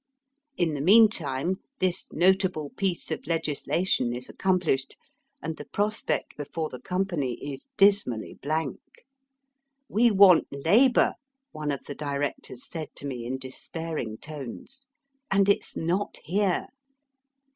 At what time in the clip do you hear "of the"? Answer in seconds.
11.69-11.93